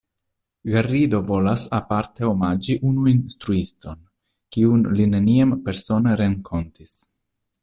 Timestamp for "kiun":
4.57-4.89